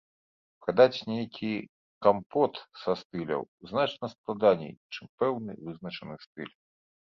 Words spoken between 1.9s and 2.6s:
кампот